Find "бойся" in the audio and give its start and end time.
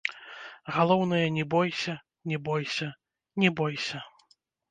1.55-1.93, 2.49-2.87, 3.63-4.03